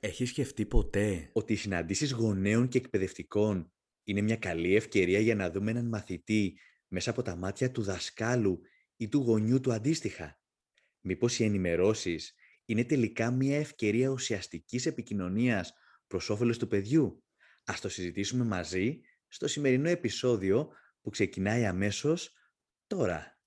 [0.00, 3.72] Έχεις σκεφτεί ποτέ ότι οι συναντήσεις γονέων και εκπαιδευτικών
[4.04, 8.60] είναι μια καλή ευκαιρία για να δούμε έναν μαθητή μέσα από τα μάτια του δασκάλου
[8.96, 10.40] ή του γονιού του αντίστοιχα;
[11.00, 12.34] Μήπως οι ενημερώσεις
[12.64, 15.72] είναι τελικά μια ευκαιρία ουσιαστικής επικοινωνίας
[16.06, 17.22] προς όφελος του παιδιού;
[17.64, 20.68] Ας το συζητήσουμε μαζί στο σημερινό επεισόδιο
[21.00, 22.32] που ξεκινάει αμέσως
[22.86, 23.38] τώρα.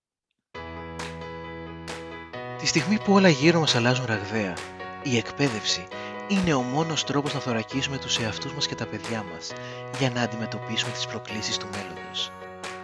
[2.57, 4.57] Τη στιγμή που όλα γύρω μας αλλάζουν ραγδαία,
[5.04, 5.88] η εκπαίδευση
[6.32, 9.51] είναι ο μόνος τρόπος να θωρακίσουμε τους εαυτούς μας και τα παιδιά μας
[10.00, 12.32] για να αντιμετωπίσουμε τις προκλήσεις του μέλλοντος.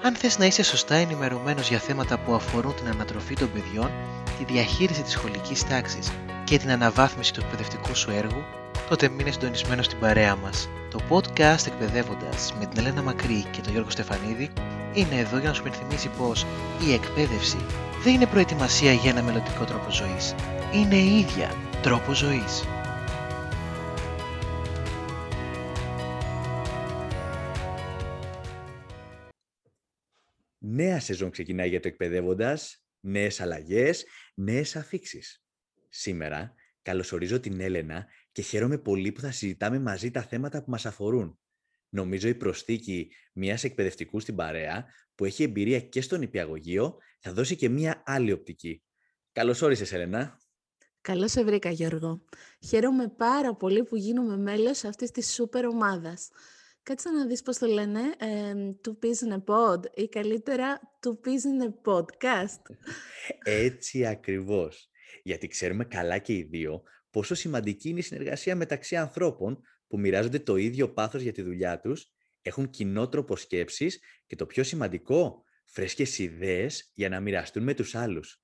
[0.03, 3.91] Αν θες να είσαι σωστά ενημερωμένος για θέματα που αφορούν την ανατροφή των παιδιών,
[4.37, 6.11] τη διαχείριση της σχολικής τάξης
[6.43, 8.43] και την αναβάθμιση του εκπαιδευτικού σου έργου,
[8.89, 10.69] τότε μείνε συντονισμένος στην παρέα μας.
[10.91, 14.49] Το podcast Εκπαιδεύοντας με την Ελένα Μακρύ και τον Γιώργο Στεφανίδη
[14.93, 16.45] είναι εδώ για να σου υπενθυμίσει πως
[16.87, 17.57] η εκπαίδευση
[18.03, 20.35] δεν είναι προετοιμασία για ένα μελλοντικό τρόπο ζωής.
[20.73, 21.51] Είναι η ίδια
[21.81, 22.63] τρόπο ζωής.
[30.77, 35.43] Νέα σεζόν ξεκινάει για το εκπαιδεύοντας, νέες αλλαγές, νέες αφήξεις.
[35.89, 40.85] Σήμερα καλωσορίζω την Έλενα και χαίρομαι πολύ που θα συζητάμε μαζί τα θέματα που μας
[40.85, 41.39] αφορούν.
[41.89, 47.55] Νομίζω η προσθήκη μιας εκπαιδευτικού στην παρέα που έχει εμπειρία και στον υπηαγωγείο θα δώσει
[47.55, 48.83] και μια άλλη οπτική.
[49.31, 50.39] Καλώς όρισες, Έλενα.
[51.01, 52.23] Καλώς σε βρήκα, Γιώργο.
[52.67, 56.29] Χαίρομαι πάρα πολύ που γίνομαι μέλος αυτής της σούπερ ομάδας.
[56.87, 61.11] Κάτσε να δεις πώς το λένε, ε, «Two peas in a pod» ή καλύτερα «Two
[61.11, 62.61] peas in a podcast».
[63.43, 64.89] Έτσι ακριβώς.
[65.23, 70.39] Γιατί ξέρουμε καλά και οι δύο πόσο σημαντική είναι η συνεργασία μεταξύ ανθρώπων που μοιράζονται
[70.39, 75.43] το ίδιο πάθος για τη δουλειά τους, έχουν κοινό τρόπο σκέψης και το πιο σημαντικό,
[75.65, 78.41] φρέσκες ιδέες για να μοιραστούν με τους άλλους.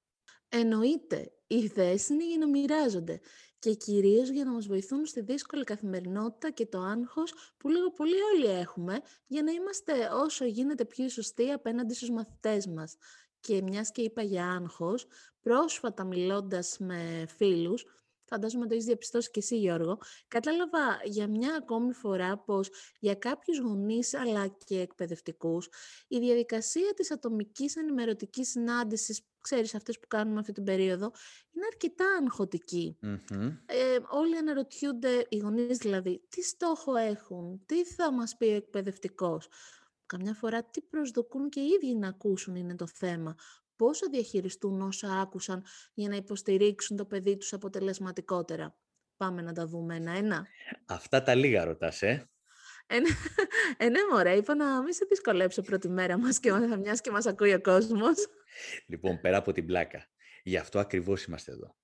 [0.49, 3.19] Εννοείται, οι ιδέες είναι για να μοιράζονται
[3.63, 8.15] και κυρίως για να μας βοηθούν στη δύσκολη καθημερινότητα και το άγχος που λίγο πολύ
[8.33, 12.95] όλοι έχουμε για να είμαστε όσο γίνεται πιο σωστοί απέναντι στους μαθητές μας.
[13.39, 15.07] Και μιας και είπα για άγχος,
[15.41, 17.85] πρόσφατα μιλώντας με φίλους,
[18.33, 23.59] φαντάζομαι το έχεις διαπιστώσει και εσύ Γιώργο, κατάλαβα για μια ακόμη φορά πως για κάποιους
[23.59, 25.69] γονείς αλλά και εκπαιδευτικούς
[26.07, 31.11] η διαδικασία της ατομικής ενημερωτικής συνάντησης, ξέρεις αυτές που κάνουμε αυτή την περίοδο,
[31.51, 32.05] είναι αρκετά
[33.65, 39.47] Ε, όλοι αναρωτιούνται, οι γονείς δηλαδή, τι στόχο έχουν, τι θα μας πει ο εκπαιδευτικός.
[40.05, 43.35] Καμιά φορά τι προσδοκούν και οι ίδιοι να ακούσουν είναι το θέμα
[43.83, 45.63] πώς θα διαχειριστούν όσα άκουσαν
[45.93, 48.77] για να υποστηρίξουν το παιδί τους αποτελεσματικότερα;
[49.17, 50.47] Πάμε να τα δούμε ένα-ένα.
[50.85, 52.29] Αυτά τα λίγα ρωτάς, ε.
[52.87, 53.09] Ε, ναι,
[53.77, 57.25] ε, ναι, μωρέ, είπα να μην σε δυσκολέψω πρώτη μέρα μας και μιας και μας
[57.25, 58.15] ακούει ο κόσμος.
[58.87, 60.05] Λοιπόν, πέρα από την πλάκα.
[60.43, 61.75] Γι' αυτό ακριβώς είμαστε εδώ.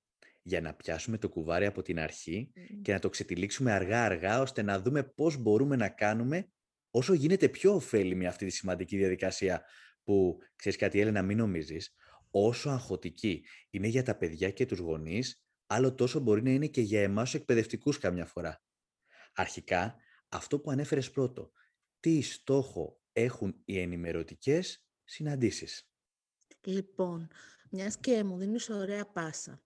[0.41, 2.51] Για να πιάσουμε το κουβάρι από την αρχή
[2.81, 6.51] και να το ξετυλίξουμε αργά-αργά, ώστε να δούμε πώς μπορούμε να κάνουμε
[6.89, 9.63] όσο γίνεται πιο ωφέλιμη αυτή τη σημαντική διαδικασία
[10.09, 11.93] που, ξέρεις κάτι Έλενα, μην νομίζεις,
[12.31, 16.81] όσο αγχωτική είναι για τα παιδιά και τους γονείς, άλλο τόσο μπορεί να είναι και
[16.81, 18.63] για εμάς τους εκπαιδευτικούς καμιά φορά.
[19.33, 19.95] Αρχικά,
[20.29, 21.51] αυτό που ανέφερες πρώτο,
[21.99, 25.89] τι στόχο έχουν οι ενημερωτικές συναντήσεις.
[26.61, 27.27] Λοιπόν,
[27.69, 29.61] μιας και μου δίνεις ωραία πάσα.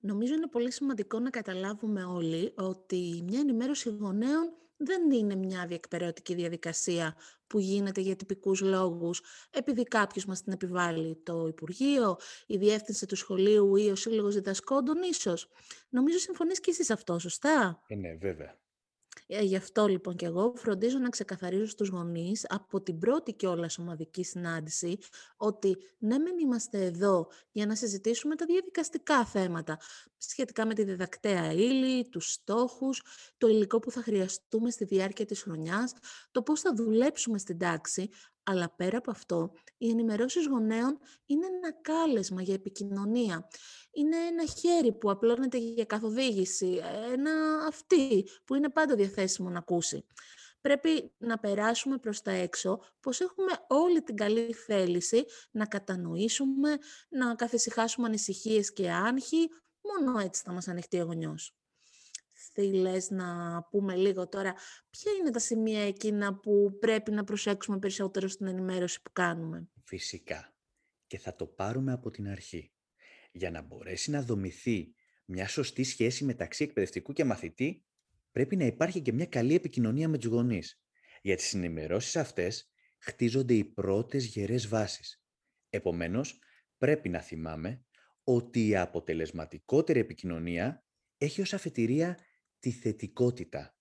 [0.00, 6.34] Νομίζω είναι πολύ σημαντικό να καταλάβουμε όλοι ότι μια ενημέρωση γονέων δεν είναι μια διεκπαιρεωτική
[6.34, 7.16] διαδικασία
[7.46, 12.16] που γίνεται για τυπικούς λόγους, επειδή κάποιος μας την επιβάλλει το Υπουργείο,
[12.46, 15.48] η Διεύθυνση του Σχολείου ή ο Σύλλογος Διδασκόντων ίσως.
[15.88, 18.58] Νομίζω συμφωνείς και εσείς αυτό, σωστά; Ε, ναι, βέβαια.
[19.26, 23.46] Ε, γι' αυτό λοιπόν και εγώ φροντίζω να ξεκαθαρίζω στους γονείς από την πρώτη και
[23.46, 24.98] όλα ομαδική συνάντηση
[25.36, 29.78] ότι ναι μεν είμαστε εδώ για να συζητήσουμε τα διαδικαστικά θέματα
[30.16, 33.02] σχετικά με τη διδακτέα ύλη, τους στόχους,
[33.38, 35.92] το υλικό που θα χρειαστούμε στη διάρκεια της χρονιάς,
[36.30, 38.08] το πώς θα δουλέψουμε στην τάξη,
[38.42, 43.48] αλλά πέρα από αυτό, οι ενημερώσεις γονέων είναι ένα κάλεσμα για επικοινωνία.
[43.96, 46.80] Είναι ένα χέρι που απλώνεται για καθοδήγηση,
[47.12, 50.06] ένα αυτή που είναι πάντα διαθέσιμο να ακούσει.
[50.60, 56.78] Πρέπει να περάσουμε προς τα έξω πως έχουμε όλη την καλή θέληση να κατανοήσουμε,
[57.08, 59.48] να καθησυχάσουμε ανησυχίες και άγχη,
[59.80, 61.56] μόνο έτσι θα μας ανοιχτεί ο γονιός
[62.56, 64.54] θέλεις να πούμε λίγο τώρα
[64.90, 70.54] ποια είναι τα σημεία εκείνα που πρέπει να προσέξουμε περισσότερο στην ενημέρωση που κάνουμε; Φυσικά.
[71.06, 72.75] Και θα το πάρουμε από την αρχή.
[73.36, 74.94] Για να μπορέσει να δομηθεί
[75.24, 77.84] μια σωστή σχέση μεταξύ εκπαιδευτικού και μαθητή,
[78.32, 80.82] πρέπει να υπάρχει και μια καλή επικοινωνία με τους γονείς.
[81.22, 85.22] Για τις ενημερώσεις αυτές χτίζονται οι πρώτες γερές βάσεις.
[85.70, 86.38] Επομένως,
[86.78, 87.84] πρέπει να θυμάμαι
[88.24, 90.84] ότι η αποτελεσματικότερη επικοινωνία
[91.18, 92.18] έχει ως αφετηρία
[92.58, 93.76] τη θετικότητα.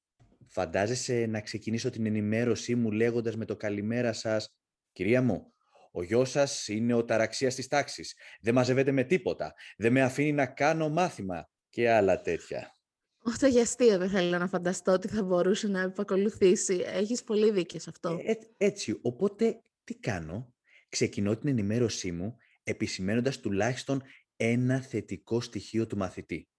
[0.48, 4.48] Φαντάζεσαι να ξεκινήσω την ενημέρωσή μου λέγοντας με το καλημέρα σας
[4.92, 5.55] «Κυρία μου,
[5.95, 8.15] ο γιος σας είναι ο ταραξίας της τάξης.
[8.42, 9.53] Δεν μαζεύεται με τίποτα.
[9.77, 12.75] Δεν με αφήνει να κάνω μάθημα και άλλα τέτοια.
[13.19, 16.83] Όχι για αστείο δεν θέλω να φανταστώ ότι θα μπορούσε να επακολουθήσει.
[16.86, 18.19] Έχεις πολύ δίκιο σε αυτό.
[18.25, 20.53] Ε, έτσι, οπότε τι κάνω;
[20.89, 24.01] Ξεκινώ την ενημέρωσή μου επισημένοντας τουλάχιστον
[24.36, 26.50] ένα θετικό στοιχείο του μαθητή.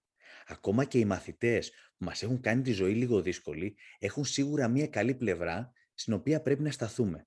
[0.46, 4.86] Ακόμα και οι μαθητές που μας έχουν κάνει τη ζωή λίγο δύσκολη έχουν σίγουρα μία
[4.86, 7.26] καλή πλευρά στην οποία πρέπει να σταθούμε.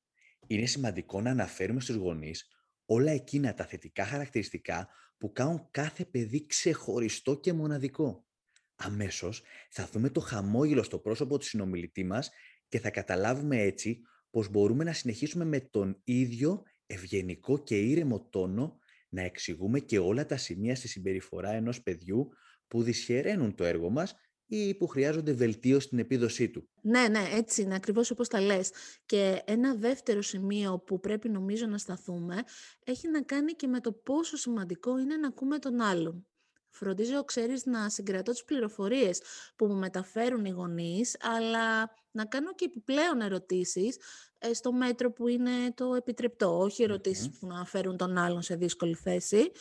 [0.51, 2.47] Είναι σημαντικό να αναφέρουμε στους γονείς
[2.85, 4.87] όλα εκείνα τα θετικά χαρακτηριστικά
[5.17, 8.25] που κάνουν κάθε παιδί ξεχωριστό και μοναδικό.
[8.75, 12.29] Αμέσως θα δούμε το χαμόγελο στο πρόσωπο του συνομιλητή μας
[12.67, 18.77] και θα καταλάβουμε έτσι πως μπορούμε να συνεχίσουμε με τον ίδιο ευγενικό και ήρεμο τόνο
[19.09, 22.29] να εξηγούμε και όλα τα σημεία στη συμπεριφορά ενός παιδιού
[22.67, 24.15] που δυσχεραίνουν το έργο μας
[24.49, 26.69] ή που χρειάζονται βελτίωση στην επίδοσή του.
[26.81, 28.71] Ναι, ναι, έτσι είναι, ακριβώς όπως τα λες.
[29.05, 32.43] Και ένα δεύτερο σημείο που πρέπει νομίζω να σταθούμε
[32.83, 36.27] έχει να κάνει και με το πόσο σημαντικό είναι να ακούμε τον άλλον.
[36.69, 39.21] Φροντίζω, ξέρεις, να συγκρατώ τις πληροφορίες
[39.55, 43.97] που μου μεταφέρουν οι γονείς, αλλά να κάνω και επιπλέον ερωτήσεις
[44.37, 46.85] ε, στο μέτρο που είναι το επιτρεπτό, όχι
[47.39, 49.51] που να φέρουν τον άλλον σε δύσκολη θέση.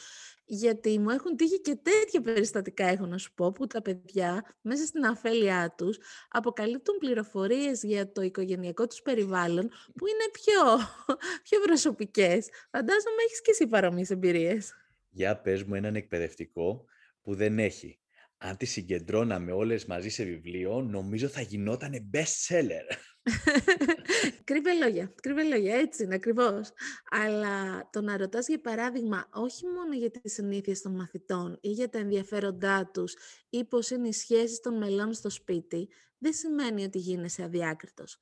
[0.50, 4.86] Γιατί μου έχουν τύχει και τέτοια περιστατικά, έχω να σου πω, που τα παιδιά μέσα
[4.86, 5.98] στην αφέλειά τους
[6.28, 10.76] αποκαλύπτουν πληροφορίες για το οικογενειακό τους περιβάλλον που είναι πιο,
[11.48, 12.48] πιο προσωπικές.
[12.70, 14.74] Φαντάζομαι έχεις και εσύ παρόμοιες εμπειρίες.
[15.10, 16.84] Για πες μου έναν εκπαιδευτικό
[17.22, 18.00] που δεν έχει.
[18.38, 22.96] Αν τις συγκεντρώναμε όλες μαζί σε βιβλίο, νομίζω θα γινόταν best seller.
[24.44, 26.72] κρύβε λόγια, κρύβε λόγια, έτσι είναι ακριβώς.
[27.10, 31.88] Αλλά το να ρωτάς για παράδειγμα όχι μόνο για τις συνήθειες των μαθητών ή για
[31.88, 33.16] τα ενδιαφέροντά τους
[33.50, 35.88] ή πώς είναι οι σχέσεις των μελών στο σπίτι,
[36.18, 38.18] δεν σημαίνει ότι γίνεσαι αδιάκριτος.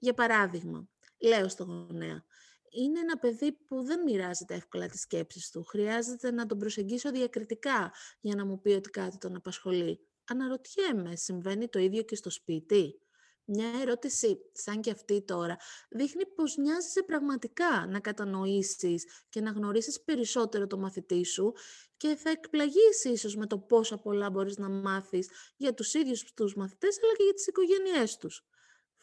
[0.00, 0.88] Για παράδειγμα,
[1.18, 2.24] λέω στο γονέα,
[2.70, 5.64] είναι ένα παιδί που δεν μοιράζεται εύκολα τις σκέψεις του.
[5.64, 10.00] Χρειάζεται να τον προσεγγίσω διακριτικά για να μου πει ότι κάτι τον απασχολεί.
[10.24, 13.00] Αναρωτιέμαι, συμβαίνει το ίδιο και στο σπίτι;
[13.50, 15.56] Μια ερώτηση σαν και αυτή τώρα
[15.90, 21.52] δείχνει πως νοιάζεσαι πραγματικά να κατανοήσεις και να γνωρίσεις περισσότερο το μαθητή σου
[21.96, 26.54] και θα εκπλαγείς ίσως με το πόσα πολλά μπορείς να μάθεις για τους ίδιους τους
[26.54, 28.46] μαθητές αλλά και για τις οικογένειές τους.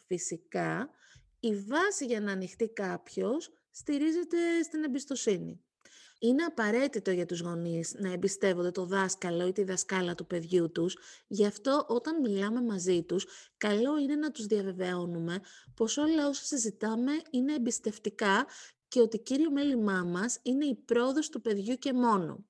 [0.07, 0.89] Φυσικά,
[1.39, 5.63] η βάση για να ανοιχτεί κάποιος στηρίζεται στην εμπιστοσύνη.
[6.19, 10.97] Είναι απαραίτητο για τους γονείς να εμπιστεύονται το δάσκαλο ή τη δασκάλα του παιδιού τους,
[11.27, 13.25] γι' αυτό όταν μιλάμε μαζί τους,
[13.57, 15.39] καλό είναι να τους διαβεβαιώνουμε
[15.75, 18.45] πως όλα όσα συζητάμε είναι εμπιστευτικά
[18.88, 22.45] και ότι κύριο μέλημά μας είναι η πρόοδος του παιδιού και μόνο.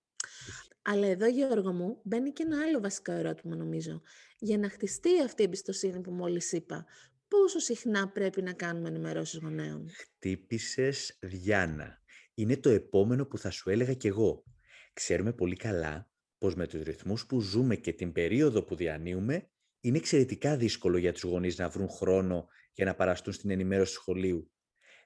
[0.81, 4.01] Αλλά εδώ, Γιώργο μου, μπαίνει και ένα άλλο βασικό ερώτημα, νομίζω.
[4.39, 6.85] Για να χτιστεί αυτή η εμπιστοσύνη που μόλις είπα,
[7.27, 12.03] πόσο συχνά πρέπει να κάνουμε ενημερώσεις γονέων; Χτύπησες Διάννα.
[12.37, 14.43] Είναι το επόμενο που θα σου έλεγα κι εγώ.
[14.93, 19.49] Ξέρουμε πολύ καλά πως με τους ρυθμούς που ζούμε και την περίοδο που διανύουμε,
[19.79, 23.99] είναι εξαιρετικά δύσκολο για τους γονείς να βρουν χρόνο για να παραστούν στην ενημέρωση του
[23.99, 24.51] σχολείου.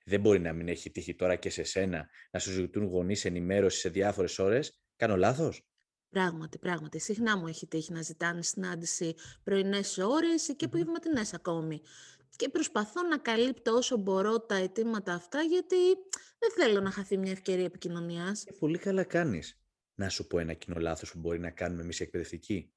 [0.06, 3.80] Δεν μπορεί να μην έχει τύχει τώρα και σε σένα να σου ζητούν γονείς ενημέρωσης
[3.80, 4.82] σε διάφορες ώρες.
[4.96, 5.69] Κάνω λάθος;
[6.10, 7.00] Πράγματι, πράγματι.
[7.00, 11.82] Συχνά μου έχει τύχει να ζητάνε συνάντηση πρωινές ώρες και απογευματινές ακόμη.
[12.36, 15.76] Και προσπαθώ να καλύπτω όσο μπορώ τα αιτήματα αυτά, γιατί
[16.40, 18.46] δεν θέλω να χαθεί μια ευκαιρία επικοινωνίας.
[18.60, 19.62] Πολύ καλά κάνεις.
[19.96, 22.74] Να σου πω ένα κοινό λάθος που μπορεί να κάνουμε εμείς οι εκπαιδευτικοί.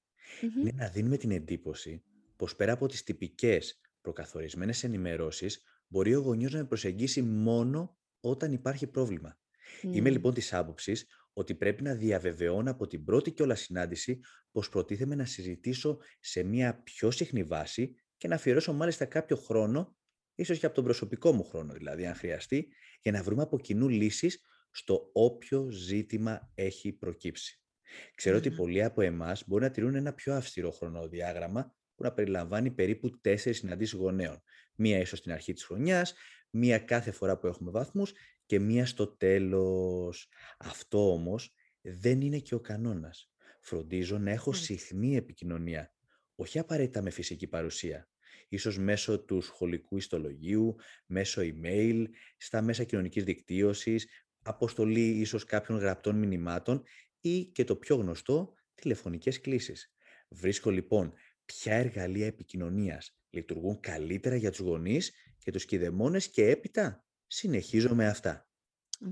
[0.60, 2.02] Είναι να δίνουμε την εντύπωση
[2.36, 8.52] πως πέρα από τις τυπικές προκαθορισμένες ενημερώσεις, μπορεί ο γονιός να με προσεγγίσει μόνο όταν
[8.52, 9.38] υπάρχει πρόβλημα.
[9.82, 14.20] Είμαι λοιπόν της άποψης ότι πρέπει να διαβεβαιώνω από την πρώτη κιόλας συνάντηση
[14.52, 19.96] πως προτίθεμαι να συζητήσω σε μια πιο συχνή βάση και να αφιερώσω μάλιστα κάποιο χρόνο,
[20.34, 22.68] ίσως και από τον προσωπικό μου χρόνο δηλαδή, αν χρειαστεί,
[23.02, 27.62] για να βρούμε από κοινού λύσεις στο όποιο ζήτημα έχει προκύψει.
[28.14, 32.70] Ξέρω ότι πολλοί από εμάς μπορεί να τηρούν ένα πιο αυστηρό χρονοδιάγραμμα που να περιλαμβάνει
[32.70, 34.42] περίπου τέσσερις συναντήσεις γονέων.
[34.74, 36.14] Μία ίσως στην αρχή της χρονιάς,
[36.50, 38.12] μία κάθε φορά που έχουμε βαθμούς
[38.52, 40.28] και μία στο τέλος.
[40.58, 43.30] Αυτό όμως δεν είναι και ο κανόνας.
[43.60, 45.94] Φροντίζω να έχω συχνή επικοινωνία,
[46.34, 48.08] όχι απαραίτητα με φυσική παρουσία.
[48.48, 52.04] Ίσως μέσω του σχολικού ιστολογίου, μέσω email,
[52.36, 54.08] στα μέσα κοινωνικής δικτύωσης,
[54.42, 56.82] αποστολή ίσως κάποιων γραπτών μηνυμάτων
[57.20, 59.94] ή και το πιο γνωστό, τηλεφωνικές κλήσεις.
[60.28, 61.12] Βρίσκω λοιπόν
[61.44, 68.06] ποια εργαλεία επικοινωνίας λειτουργούν καλύτερα για τους γονείς και τους κηδεμόνες και έπειτα συνεχίζω με
[68.06, 68.46] αυτά.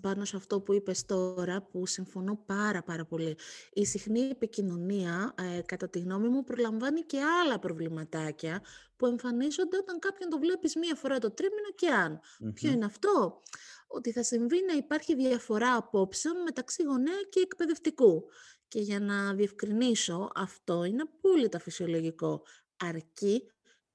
[0.01, 3.37] πάνω σε αυτό που είπες τώρα, που συμφωνώ πάρα πάρα πολύ.
[3.73, 8.63] Η συχνή επικοινωνία, ε, κατά τη γνώμη μου, προλαμβάνει και άλλα προβληματάκια
[8.97, 12.21] που εμφανίζονται όταν κάποιον το βλέπεις μία φορά το τρίμηνο και αν.
[12.55, 13.41] Ποιο είναι αυτό;
[13.87, 18.25] Ότι θα συμβεί να υπάρχει διαφορά απόψεων μεταξύ γονέα και εκπαιδευτικού.
[18.69, 22.43] Και για να διευκρινίσω, αυτό είναι απόλυτα φυσιολογικό.
[22.77, 23.51] Αρκεί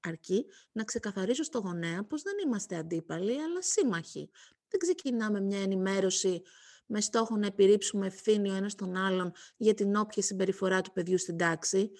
[0.08, 4.30] αρκεί να ξεκαθαρίσω στο γονέα πως δεν είμαστε αντίπαλοι, αλλά σύμμαχοι.
[4.68, 6.42] Δεν ξεκινάμε μια ενημέρωση
[6.86, 11.18] με στόχο να επιρρύψουμε ευθύνη ο ένας τον άλλον για την όποια συμπεριφορά του παιδιού
[11.18, 11.90] στην τάξη.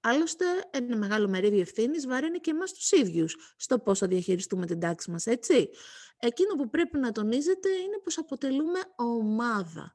[0.00, 4.80] Άλλωστε, ένα μεγάλο μερίδιο ευθύνης βαραίνει και εμάς τους ίδιους στο πώς θα διαχειριστούμε την
[4.80, 5.70] τάξη μας, έτσι.
[6.18, 9.94] Εκείνο που πρέπει να τονίζεται είναι πως αποτελούμε ομάδα.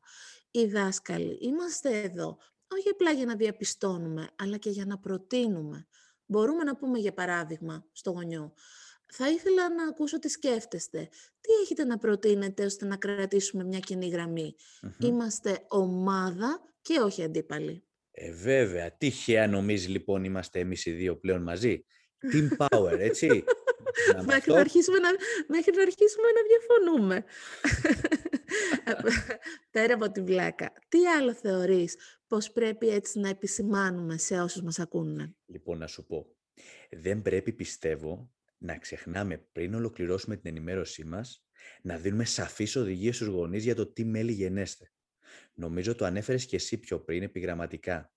[0.52, 5.88] Οι δάσκαλοι είμαστε εδώ, όχι απλά για να διαπιστώνουμε, αλλά και για να προτείνουμε.
[6.26, 8.54] Μπορούμε να πούμε για παράδειγμα στο γονιό.
[9.14, 11.10] Θα ήθελα να ακούσω τι σκέφτεστε.
[11.42, 14.12] Τι έχετε να προτείνετε ώστε να κρατήσουμε μια κοινή
[15.00, 17.84] Είμαστε ομάδα και όχι αντίπαλοι.
[18.12, 18.98] Ε, βέβαια.
[18.98, 21.86] Τυχαία νομίζεις λοιπόν είμαστε εμείς οι δύο πλέον μαζί;
[22.34, 23.44] Team power, έτσι;
[24.26, 25.10] μέχρι, να αρχίσουμε να,
[25.48, 27.24] μέχρι να αρχίσουμε να διαφωνούμε.
[29.72, 30.74] Πέρα από την βλάκα.
[30.90, 31.96] Τι άλλο θεωρείς
[32.36, 35.36] πως πρέπει έτσι να επισημάνουμε σε όσους μας ακούνε.
[35.46, 36.36] Λοιπόν, να σου πω.
[36.90, 41.46] Δεν πρέπει, πιστεύω, να ξεχνάμε πριν ολοκληρώσουμε την ενημέρωσή μας,
[41.82, 44.92] να δίνουμε σαφείς οδηγίες στους γονείς για το τι μέλη γενέστε.
[45.54, 48.14] Νομίζω το ανέφερες και εσύ πιο πριν επιγραμματικά.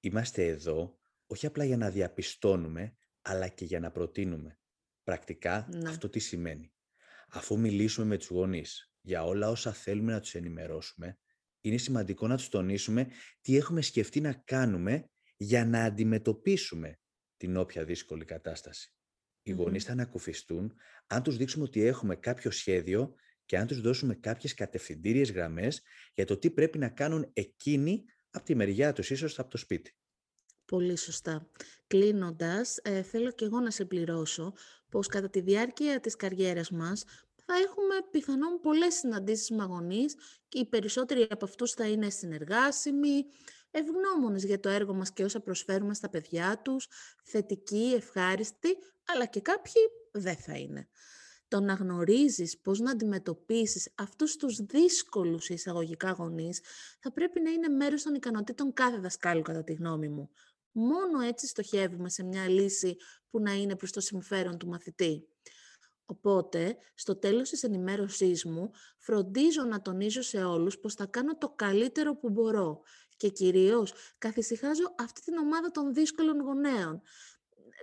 [0.00, 4.58] Είμαστε εδώ όχι απλά για να διαπιστώνουμε, αλλά και για να προτείνουμε.
[5.04, 5.88] Πρακτικά ναι.
[5.88, 6.72] αυτό τι σημαίνει.
[7.28, 11.18] Αφού μιλήσουμε με τους γονείς για όλα όσα θέλουμε να τους ενημερώσουμε,
[11.68, 13.08] είναι σημαντικό να τους τονίσουμε
[13.40, 16.98] τι έχουμε σκεφτεί να κάνουμε για να αντιμετωπίσουμε
[17.36, 18.94] την όποια δύσκολη κατάσταση.
[19.42, 20.72] Οι mm γονείς θα ανακουφιστούν
[21.06, 25.82] αν τους δείξουμε ότι έχουμε κάποιο σχέδιο και αν τους δώσουμε κάποιες κατευθυντήριες γραμμές
[26.14, 29.96] για το τι πρέπει να κάνουν εκείνοι από τη μεριά τους, ίσως από το σπίτι.
[30.64, 31.50] Πολύ σωστά.
[31.86, 34.52] Κλείνοντας, ε, θέλω και εγώ να σε πληρώσω
[34.88, 37.04] πως κατά τη διάρκεια της καριέρας μας
[37.46, 40.14] θα έχουμε πιθανόν πολλές συναντήσεις με αγωνείς
[40.48, 43.26] και οι περισσότεροι από αυτούς θα είναι συνεργάσιμοι,
[43.70, 46.88] ευγνώμονες για το έργο μας και όσα προσφέρουμε στα παιδιά τους,
[47.24, 48.76] θετικοί, ευχάριστοι,
[49.06, 50.88] αλλά και κάποιοι δεν θα είναι.
[51.48, 56.60] Το να γνωρίζεις πώς να αντιμετωπίσεις αυτούς τους δύσκολους εισαγωγικά γονείς
[57.00, 60.30] θα πρέπει να είναι μέρος των ικανοτήτων κάθε δασκάλου κατά τη γνώμη μου.
[60.72, 62.96] Μόνο έτσι στοχεύουμε σε μια λύση
[63.30, 65.28] που να είναι προς το συμφέρον του μαθητή.
[66.06, 71.48] Οπότε, στο τέλος της ενημέρωσής μου, φροντίζω να τονίζω σε όλους πως θα κάνω το
[71.48, 72.82] καλύτερο που μπορώ
[73.16, 77.02] και κυρίως καθησυχάζω αυτή την ομάδα των δύσκολων γονέων.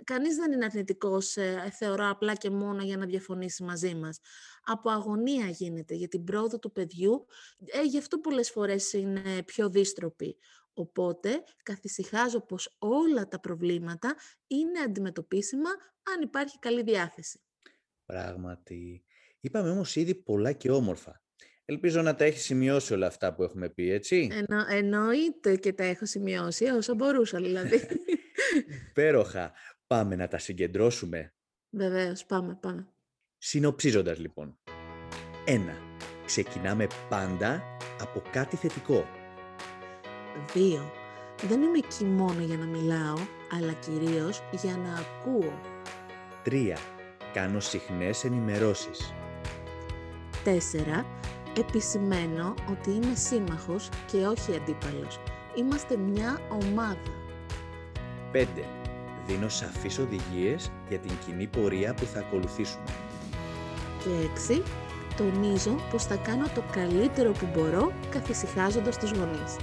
[0.04, 4.18] Κανείς δεν είναι αρνητικός, ε, θεωρώ, απλά και μόνο για να διαφωνήσει μαζί μας.
[4.64, 7.26] Από αγωνία γίνεται για την πρόοδο του παιδιού,
[7.64, 10.36] ε, γι' αυτό πολλές φορές είναι πιο δίστροπη.
[10.74, 14.14] Οπότε, καθησυχάζω πως όλα τα προβλήματα
[14.46, 15.70] είναι αντιμετωπίσιμα
[16.14, 17.40] αν υπάρχει καλή διάθεση.
[18.06, 19.04] Πράγματι.
[19.40, 21.22] Είπαμε όμως ήδη πολλά και όμορφα.
[21.64, 24.28] Ελπίζω να τα έχεις σημειώσει όλα αυτά που έχουμε πει, έτσι.
[24.32, 27.80] Εννο, εννοείται και τα έχω σημειώσει, όσο μπορούσα δηλαδή.
[28.94, 29.52] Πέροχα.
[29.86, 31.34] Πάμε να τα συγκεντρώσουμε.
[31.70, 32.88] Βεβαίως, πάμε, πάμε.
[33.38, 34.58] Συνοψίζοντας λοιπόν.
[35.44, 35.76] Ένα.
[36.24, 37.62] Ξεκινάμε πάντα
[38.00, 39.04] από κάτι θετικό.
[40.54, 40.92] Δύο.
[41.42, 43.16] Δεν είμαι εκεί μόνο για να μιλάω,
[43.52, 45.60] αλλά κυρίως για να ακούω.
[46.42, 46.78] Τρία.
[47.34, 49.14] Κάνω συχνές ενημερώσεις.
[50.44, 51.04] 4.
[51.58, 55.20] Επισημαίνω ότι είμαι σύμμαχος και όχι αντίπαλος.
[55.56, 57.12] Είμαστε μια ομάδα.
[58.32, 58.46] 5.
[59.26, 62.84] Δίνω σαφείς οδηγίες για την κοινή πορεία που θα ακολουθήσουμε.
[63.98, 64.62] Και 6.
[65.16, 69.56] Τονίζω πως θα κάνω το καλύτερο που μπορώ καθησυχάζοντας τους γονείς.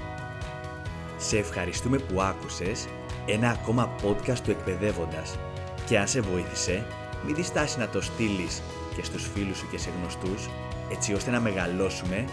[1.18, 2.88] Σε ευχαριστούμε που άκουσες
[3.26, 5.38] ένα ακόμα podcast του Εκπαιδεύοντας
[5.86, 6.86] και αν σε βοήθησε,
[7.26, 8.62] μην διστάσεις να το στείλεις
[8.96, 10.50] και στους φίλους σου και σε γνωστούς,
[10.92, 12.26] έτσι ώστε να μεγαλώσουμε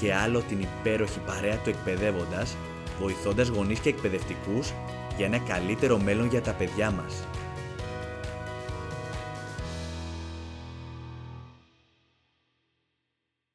[0.00, 2.56] και άλλο την υπέροχη παρέα του εκπαιδεύοντας,
[3.00, 4.72] βοηθώντας γονείς και εκπαιδευτικούς
[5.16, 7.26] για ένα καλύτερο μέλλον για τα παιδιά μας.